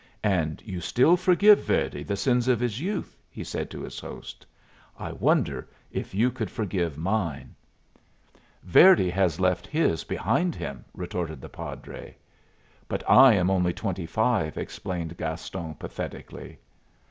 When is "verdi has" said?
8.63-9.39